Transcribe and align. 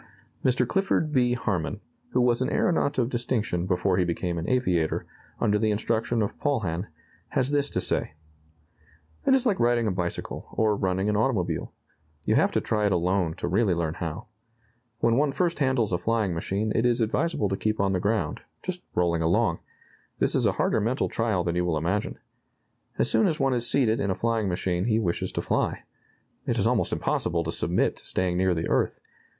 Mr. 0.43 0.67
Clifford 0.67 1.11
B. 1.13 1.33
Harmon, 1.35 1.79
who 2.09 2.21
was 2.21 2.41
an 2.41 2.49
aeronaut 2.49 2.97
of 2.97 3.07
distinction 3.07 3.67
before 3.67 3.97
he 3.97 4.03
became 4.03 4.39
an 4.39 4.49
aviator, 4.49 5.05
under 5.39 5.59
the 5.59 5.69
instruction 5.69 6.23
of 6.23 6.39
Paulhan, 6.39 6.87
has 7.27 7.51
this 7.51 7.69
to 7.69 7.79
say: 7.79 8.13
"It 9.27 9.35
is 9.35 9.45
like 9.45 9.59
riding 9.59 9.85
a 9.85 9.91
bicycle, 9.91 10.47
or 10.53 10.75
running 10.75 11.07
an 11.07 11.15
automobile. 11.15 11.71
You 12.25 12.33
have 12.33 12.51
to 12.53 12.61
try 12.61 12.87
it 12.87 12.91
alone 12.91 13.35
to 13.35 13.47
really 13.47 13.75
learn 13.75 13.93
how. 13.93 14.25
When 15.01 15.17
one 15.17 15.31
first 15.31 15.59
handles 15.59 15.93
a 15.93 15.99
flying 15.99 16.33
machine 16.33 16.71
it 16.73 16.83
is 16.83 16.99
advisable 16.99 17.47
to 17.49 17.55
keep 17.55 17.79
on 17.79 17.93
the 17.93 17.99
ground, 17.99 18.41
just 18.63 18.81
rolling 18.95 19.21
along. 19.21 19.59
This 20.17 20.33
is 20.33 20.47
a 20.47 20.53
harder 20.53 20.81
mental 20.81 21.09
trial 21.09 21.43
than 21.43 21.55
you 21.55 21.63
will 21.63 21.77
imagine. 21.77 22.17
As 22.97 23.07
soon 23.07 23.27
as 23.27 23.39
one 23.39 23.53
is 23.53 23.69
seated 23.69 23.99
in 23.99 24.09
a 24.09 24.15
flying 24.15 24.49
machine 24.49 24.85
he 24.85 24.97
wishes 24.97 25.31
to 25.33 25.43
fly. 25.43 25.83
It 26.47 26.57
is 26.57 26.65
almost 26.65 26.91
impossible 26.91 27.43
to 27.43 27.51
submit 27.51 27.97
to 27.97 28.05
staying 28.07 28.35
near 28.39 28.55
the 28.55 28.67
earth. 28.67 28.99